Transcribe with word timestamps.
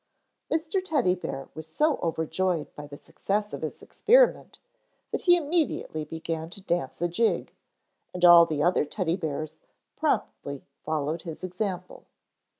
Mr. 0.51 0.83
Teddy 0.83 1.13
Bear 1.13 1.49
was 1.53 1.67
so 1.67 1.97
overjoyed 2.01 2.73
by 2.73 2.87
the 2.87 2.97
success 2.97 3.53
of 3.53 3.61
his 3.61 3.83
experiment 3.83 4.57
that 5.11 5.21
he 5.21 5.37
immediately 5.37 6.05
began 6.05 6.49
to 6.49 6.59
dance 6.59 6.99
a 7.03 7.07
jig, 7.07 7.53
and 8.11 8.25
all 8.25 8.47
the 8.47 8.63
other 8.63 8.83
Teddy 8.83 9.15
bears 9.15 9.59
promptly 9.95 10.63
followed 10.83 11.21
his 11.21 11.43
example. 11.43 12.07